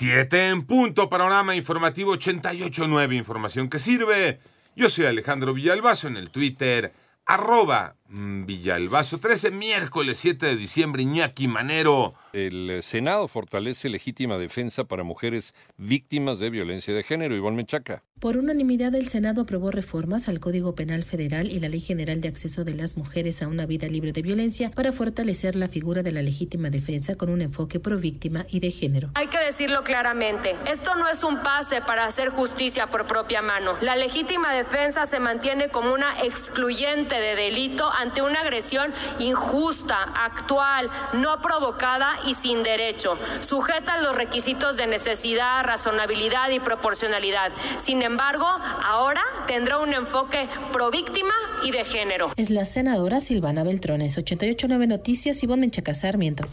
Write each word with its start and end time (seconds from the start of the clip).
Siete 0.00 0.48
en 0.48 0.64
punto, 0.64 1.10
panorama 1.10 1.54
informativo 1.54 2.14
88.9, 2.14 3.18
información 3.18 3.68
que 3.68 3.78
sirve. 3.78 4.40
Yo 4.74 4.88
soy 4.88 5.04
Alejandro 5.04 5.52
Villalbazo 5.52 6.08
en 6.08 6.16
el 6.16 6.30
Twitter, 6.30 6.94
arroba 7.26 7.96
Villalbazo 8.12 9.18
13, 9.18 9.52
miércoles 9.52 10.18
7 10.18 10.46
de 10.46 10.56
diciembre, 10.56 11.02
Iñaki 11.02 11.46
Manero. 11.46 12.14
El 12.32 12.68
eh, 12.68 12.82
Senado 12.82 13.28
fortalece 13.28 13.88
legítima 13.88 14.36
defensa 14.36 14.84
para 14.84 15.04
mujeres 15.04 15.54
víctimas 15.76 16.40
de 16.40 16.50
violencia 16.50 16.92
de 16.92 17.04
género. 17.04 17.36
Ivonne 17.36 17.56
Menchaca. 17.56 18.02
Por 18.20 18.36
unanimidad, 18.36 18.94
el 18.96 19.08
Senado 19.08 19.40
aprobó 19.40 19.70
reformas 19.70 20.28
al 20.28 20.40
Código 20.40 20.74
Penal 20.74 21.04
Federal 21.04 21.50
y 21.50 21.58
la 21.58 21.70
Ley 21.70 21.80
General 21.80 22.20
de 22.20 22.28
Acceso 22.28 22.64
de 22.64 22.74
las 22.74 22.98
Mujeres 22.98 23.40
a 23.42 23.48
una 23.48 23.64
Vida 23.64 23.88
Libre 23.88 24.12
de 24.12 24.20
Violencia 24.20 24.70
para 24.70 24.92
fortalecer 24.92 25.56
la 25.56 25.68
figura 25.68 26.02
de 26.02 26.12
la 26.12 26.20
legítima 26.20 26.68
defensa 26.68 27.14
con 27.14 27.30
un 27.30 27.40
enfoque 27.40 27.80
pro 27.80 27.96
víctima 27.96 28.44
y 28.50 28.60
de 28.60 28.72
género. 28.72 29.10
Hay 29.14 29.28
que 29.28 29.38
decirlo 29.38 29.84
claramente, 29.84 30.54
esto 30.70 30.94
no 30.96 31.08
es 31.08 31.24
un 31.24 31.42
pase 31.42 31.80
para 31.80 32.04
hacer 32.04 32.28
justicia 32.28 32.88
por 32.88 33.06
propia 33.06 33.40
mano. 33.40 33.78
La 33.80 33.96
legítima 33.96 34.52
defensa 34.52 35.06
se 35.06 35.18
mantiene 35.18 35.70
como 35.70 35.94
una 35.94 36.22
excluyente 36.22 37.14
de 37.14 37.36
delito 37.36 37.90
ante 38.00 38.22
una 38.22 38.40
agresión 38.40 38.92
injusta, 39.18 40.02
actual, 40.16 40.90
no 41.12 41.40
provocada 41.40 42.16
y 42.26 42.34
sin 42.34 42.62
derecho, 42.62 43.18
sujeta 43.40 43.94
a 43.94 44.00
los 44.00 44.16
requisitos 44.16 44.76
de 44.76 44.86
necesidad, 44.86 45.64
razonabilidad 45.64 46.50
y 46.50 46.60
proporcionalidad. 46.60 47.52
Sin 47.78 48.02
embargo, 48.02 48.46
ahora 48.46 49.22
tendrá 49.46 49.78
un 49.78 49.92
enfoque 49.92 50.48
pro 50.72 50.90
víctima 50.90 51.34
y 51.62 51.70
de 51.70 51.84
género. 51.84 52.32
Es 52.36 52.50
la 52.50 52.64
senadora 52.64 53.20
Silvana 53.20 53.64
Beltrones, 53.64 54.16
889 54.16 54.86
Noticias, 54.86 55.42
Ivonne 55.42 55.62
Menchaca 55.62 55.94
Sarmiento. 55.94 56.44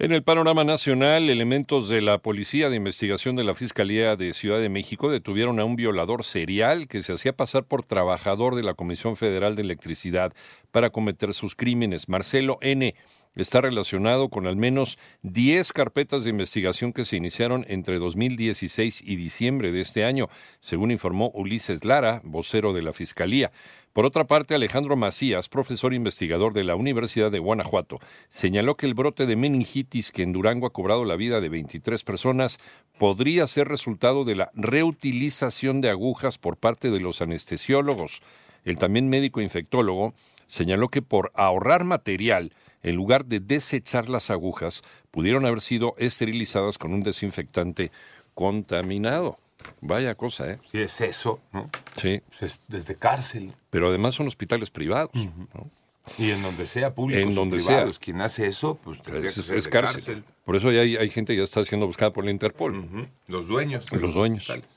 En 0.00 0.10
el 0.10 0.24
panorama 0.24 0.64
nacional, 0.64 1.30
elementos 1.30 1.88
de 1.88 2.02
la 2.02 2.18
Policía 2.18 2.68
de 2.68 2.74
Investigación 2.74 3.36
de 3.36 3.44
la 3.44 3.54
Fiscalía 3.54 4.16
de 4.16 4.32
Ciudad 4.32 4.58
de 4.58 4.68
México 4.68 5.08
detuvieron 5.08 5.60
a 5.60 5.64
un 5.64 5.76
violador 5.76 6.24
serial 6.24 6.88
que 6.88 7.00
se 7.04 7.12
hacía 7.12 7.32
pasar 7.36 7.62
por 7.62 7.84
trabajador 7.84 8.56
de 8.56 8.64
la 8.64 8.74
Comisión 8.74 9.14
Federal 9.14 9.54
de 9.54 9.62
Electricidad 9.62 10.32
para 10.72 10.90
cometer 10.90 11.32
sus 11.32 11.54
crímenes. 11.54 12.08
Marcelo 12.08 12.58
N 12.60 12.92
está 13.34 13.60
relacionado 13.60 14.28
con 14.28 14.46
al 14.46 14.56
menos 14.56 14.98
10 15.22 15.72
carpetas 15.72 16.24
de 16.24 16.30
investigación 16.30 16.92
que 16.92 17.04
se 17.04 17.16
iniciaron 17.16 17.64
entre 17.68 17.98
2016 17.98 19.02
y 19.04 19.16
diciembre 19.16 19.72
de 19.72 19.80
este 19.80 20.04
año, 20.04 20.28
según 20.60 20.90
informó 20.90 21.30
Ulises 21.34 21.84
Lara, 21.84 22.20
vocero 22.24 22.72
de 22.72 22.82
la 22.82 22.92
Fiscalía. 22.92 23.52
Por 23.92 24.06
otra 24.06 24.24
parte, 24.26 24.56
Alejandro 24.56 24.96
Macías, 24.96 25.48
profesor 25.48 25.94
investigador 25.94 26.52
de 26.52 26.64
la 26.64 26.74
Universidad 26.74 27.30
de 27.30 27.38
Guanajuato, 27.38 28.00
señaló 28.28 28.76
que 28.76 28.86
el 28.86 28.94
brote 28.94 29.24
de 29.24 29.36
meningitis 29.36 30.10
que 30.10 30.22
en 30.22 30.32
Durango 30.32 30.66
ha 30.66 30.72
cobrado 30.72 31.04
la 31.04 31.14
vida 31.14 31.40
de 31.40 31.48
23 31.48 32.02
personas 32.02 32.58
podría 32.98 33.46
ser 33.46 33.68
resultado 33.68 34.24
de 34.24 34.34
la 34.34 34.50
reutilización 34.54 35.80
de 35.80 35.90
agujas 35.90 36.38
por 36.38 36.56
parte 36.56 36.90
de 36.90 36.98
los 36.98 37.22
anestesiólogos. 37.22 38.20
El 38.64 38.78
también 38.78 39.08
médico 39.08 39.40
infectólogo 39.40 40.14
señaló 40.48 40.88
que 40.88 41.02
por 41.02 41.30
ahorrar 41.34 41.84
material, 41.84 42.52
en 42.84 42.94
lugar 42.94 43.24
de 43.24 43.40
desechar 43.40 44.08
las 44.08 44.30
agujas, 44.30 44.82
pudieron 45.10 45.44
haber 45.44 45.60
sido 45.60 45.94
esterilizadas 45.98 46.78
con 46.78 46.92
un 46.92 47.02
desinfectante 47.02 47.90
contaminado. 48.34 49.38
Vaya 49.80 50.14
cosa, 50.14 50.52
¿eh? 50.52 50.58
Si 50.70 50.78
es 50.78 51.00
eso, 51.00 51.40
¿no? 51.52 51.66
Sí. 51.96 52.20
Es 52.40 52.62
desde 52.68 52.94
cárcel. 52.94 53.52
Pero 53.70 53.88
además 53.88 54.14
son 54.14 54.26
hospitales 54.26 54.70
privados. 54.70 55.10
¿no? 55.14 55.70
Y 56.18 56.30
en 56.30 56.42
donde 56.42 56.66
sea 56.66 56.94
público 56.94 57.22
En 57.22 57.28
o 57.28 57.32
donde 57.32 57.56
privados. 57.56 57.96
sea. 57.96 58.00
Quien 58.04 58.20
hace 58.20 58.46
eso, 58.46 58.74
pues 58.84 59.00
tendría 59.00 59.28
Es, 59.28 59.34
que 59.34 59.40
es 59.40 59.46
ser 59.46 59.62
de 59.62 59.70
cárcel. 59.70 60.24
Por 60.44 60.56
eso 60.56 60.70
ya 60.70 60.82
hay, 60.82 60.96
hay 60.96 61.08
gente 61.08 61.32
que 61.32 61.38
ya 61.38 61.44
está 61.44 61.64
siendo 61.64 61.86
buscada 61.86 62.10
por 62.10 62.24
la 62.24 62.30
Interpol. 62.30 63.08
Los 63.26 63.48
dueños. 63.48 63.90
Los 63.92 64.12
dueños. 64.12 64.42
hospitales. 64.50 64.68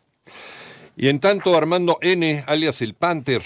Y 0.95 1.09
en 1.09 1.19
tanto, 1.19 1.55
Armando 1.57 1.99
N., 2.01 2.43
alias 2.47 2.81
el 2.81 2.93
Panther, 2.93 3.43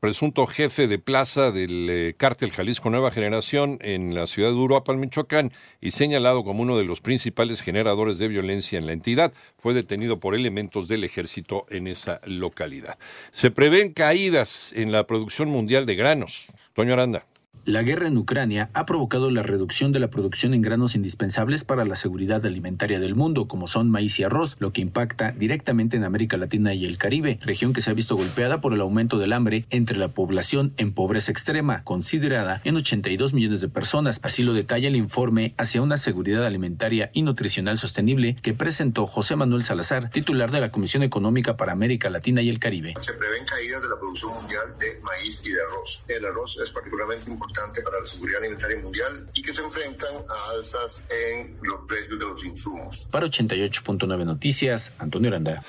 presunto 0.00 0.46
jefe 0.46 0.88
de 0.88 0.98
plaza 0.98 1.50
del 1.52 1.88
eh, 1.90 2.14
cártel 2.16 2.50
Jalisco 2.50 2.88
Nueva 2.88 3.10
Generación 3.10 3.78
en 3.82 4.14
la 4.14 4.26
ciudad 4.26 4.48
de 4.48 4.56
Uruapan, 4.56 4.98
Michoacán, 4.98 5.52
y 5.80 5.90
señalado 5.90 6.42
como 6.42 6.62
uno 6.62 6.78
de 6.78 6.84
los 6.84 7.02
principales 7.02 7.60
generadores 7.60 8.18
de 8.18 8.28
violencia 8.28 8.78
en 8.78 8.86
la 8.86 8.92
entidad, 8.92 9.32
fue 9.58 9.74
detenido 9.74 10.18
por 10.18 10.34
elementos 10.34 10.88
del 10.88 11.04
ejército 11.04 11.66
en 11.68 11.86
esa 11.86 12.20
localidad. 12.24 12.98
Se 13.30 13.50
prevén 13.50 13.92
caídas 13.92 14.72
en 14.74 14.90
la 14.90 15.06
producción 15.06 15.50
mundial 15.50 15.84
de 15.84 15.94
granos. 15.94 16.46
Toño 16.72 16.94
Aranda. 16.94 17.26
La 17.66 17.82
guerra 17.82 18.08
en 18.08 18.16
Ucrania 18.16 18.70
ha 18.72 18.86
provocado 18.86 19.30
la 19.30 19.42
reducción 19.42 19.92
de 19.92 19.98
la 19.98 20.08
producción 20.08 20.54
en 20.54 20.62
granos 20.62 20.94
indispensables 20.94 21.62
para 21.62 21.84
la 21.84 21.94
seguridad 21.94 22.46
alimentaria 22.46 23.00
del 23.00 23.14
mundo, 23.14 23.48
como 23.48 23.66
son 23.66 23.90
maíz 23.90 24.18
y 24.18 24.24
arroz, 24.24 24.56
lo 24.60 24.72
que 24.72 24.80
impacta 24.80 25.32
directamente 25.32 25.98
en 25.98 26.04
América 26.04 26.38
Latina 26.38 26.72
y 26.72 26.86
el 26.86 26.96
Caribe, 26.96 27.38
región 27.42 27.74
que 27.74 27.82
se 27.82 27.90
ha 27.90 27.94
visto 27.94 28.16
golpeada 28.16 28.62
por 28.62 28.72
el 28.72 28.80
aumento 28.80 29.18
del 29.18 29.34
hambre 29.34 29.66
entre 29.68 29.98
la 29.98 30.08
población 30.08 30.72
en 30.78 30.94
pobreza 30.94 31.32
extrema, 31.32 31.84
considerada 31.84 32.62
en 32.64 32.76
82 32.76 33.34
millones 33.34 33.60
de 33.60 33.68
personas. 33.68 34.20
Así 34.22 34.42
lo 34.42 34.54
detalla 34.54 34.88
el 34.88 34.96
informe 34.96 35.52
hacia 35.58 35.82
una 35.82 35.98
seguridad 35.98 36.46
alimentaria 36.46 37.10
y 37.12 37.20
nutricional 37.22 37.76
sostenible 37.76 38.36
que 38.36 38.54
presentó 38.54 39.06
José 39.06 39.36
Manuel 39.36 39.64
Salazar, 39.64 40.08
titular 40.08 40.50
de 40.50 40.62
la 40.62 40.70
Comisión 40.70 41.02
Económica 41.02 41.58
para 41.58 41.72
América 41.72 42.08
Latina 42.08 42.40
y 42.40 42.48
el 42.48 42.58
Caribe. 42.58 42.94
Se 42.98 43.12
prevén 43.12 43.44
caídas 43.44 43.82
de 43.82 43.88
la 43.90 43.98
producción 43.98 44.32
mundial 44.32 44.74
de 44.78 44.98
maíz 45.02 45.42
y 45.44 45.50
de 45.50 45.60
arroz. 45.60 46.04
El 46.08 46.24
arroz 46.24 46.58
es 46.64 46.70
particularmente 46.70 47.30
importante 47.30 47.49
para 47.54 48.00
la 48.00 48.06
seguridad 48.06 48.40
alimentaria 48.40 48.78
mundial 48.78 49.28
y 49.34 49.42
que 49.42 49.52
se 49.52 49.62
enfrentan 49.62 50.14
a 50.28 50.50
alzas 50.50 51.04
en 51.10 51.56
los 51.62 51.82
precios 51.86 52.18
de 52.18 52.26
los 52.26 52.44
insumos. 52.44 53.08
Para 53.10 53.26
88.9 53.26 54.24
Noticias, 54.24 54.94
Antonio 55.00 55.28
Aranda. 55.30 55.62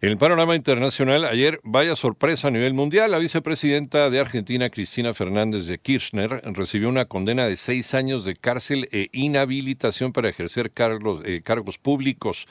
En 0.00 0.10
el 0.10 0.16
panorama 0.16 0.54
internacional, 0.54 1.24
ayer, 1.24 1.60
vaya 1.64 1.96
sorpresa 1.96 2.48
a 2.48 2.50
nivel 2.52 2.72
mundial, 2.72 3.10
la 3.10 3.18
vicepresidenta 3.18 4.10
de 4.10 4.20
Argentina, 4.20 4.70
Cristina 4.70 5.12
Fernández 5.12 5.66
de 5.66 5.78
Kirchner, 5.78 6.40
recibió 6.54 6.88
una 6.88 7.06
condena 7.06 7.46
de 7.46 7.56
seis 7.56 7.94
años 7.94 8.24
de 8.24 8.36
cárcel 8.36 8.88
e 8.92 9.08
inhabilitación 9.12 10.12
para 10.12 10.28
ejercer 10.28 10.70
cargos, 10.70 11.22
eh, 11.24 11.40
cargos 11.44 11.78
públicos. 11.78 12.46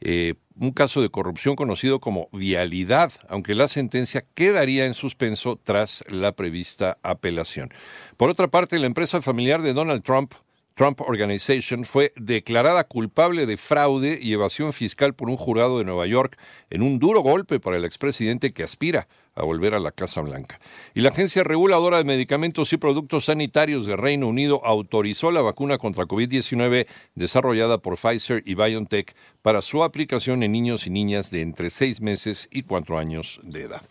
Eh, 0.00 0.34
un 0.60 0.72
caso 0.72 1.00
de 1.00 1.08
corrupción 1.08 1.56
conocido 1.56 2.00
como 2.00 2.28
vialidad, 2.32 3.12
aunque 3.28 3.54
la 3.54 3.68
sentencia 3.68 4.24
quedaría 4.34 4.86
en 4.86 4.94
suspenso 4.94 5.58
tras 5.62 6.04
la 6.08 6.32
prevista 6.32 6.98
apelación. 7.02 7.70
Por 8.16 8.30
otra 8.30 8.48
parte, 8.48 8.78
la 8.78 8.86
empresa 8.86 9.22
familiar 9.22 9.62
de 9.62 9.72
Donald 9.72 10.02
Trump, 10.02 10.34
Trump 10.78 11.00
Organization, 11.00 11.84
fue 11.84 12.12
declarada 12.14 12.84
culpable 12.84 13.46
de 13.46 13.56
fraude 13.56 14.16
y 14.22 14.32
evasión 14.32 14.72
fiscal 14.72 15.12
por 15.12 15.28
un 15.28 15.36
jurado 15.36 15.78
de 15.78 15.84
Nueva 15.84 16.06
York 16.06 16.38
en 16.70 16.82
un 16.82 17.00
duro 17.00 17.20
golpe 17.20 17.58
para 17.58 17.78
el 17.78 17.84
expresidente 17.84 18.52
que 18.52 18.62
aspira 18.62 19.08
a 19.34 19.42
volver 19.42 19.74
a 19.74 19.80
la 19.80 19.90
Casa 19.90 20.20
Blanca. 20.20 20.60
Y 20.94 21.00
la 21.00 21.08
Agencia 21.08 21.42
Reguladora 21.42 21.98
de 21.98 22.04
Medicamentos 22.04 22.72
y 22.72 22.76
Productos 22.76 23.24
Sanitarios 23.24 23.86
de 23.86 23.96
Reino 23.96 24.28
Unido 24.28 24.64
autorizó 24.64 25.32
la 25.32 25.42
vacuna 25.42 25.78
contra 25.78 26.04
COVID-19 26.04 26.86
desarrollada 27.16 27.78
por 27.78 27.98
Pfizer 27.98 28.44
y 28.46 28.54
BioNTech 28.54 29.16
para 29.42 29.62
su 29.62 29.82
aplicación 29.82 30.44
en 30.44 30.52
niños 30.52 30.86
y 30.86 30.90
niñas 30.90 31.32
de 31.32 31.40
entre 31.40 31.70
seis 31.70 32.00
meses 32.00 32.48
y 32.52 32.62
cuatro 32.62 32.98
años 32.98 33.40
de 33.42 33.62
edad. 33.62 33.82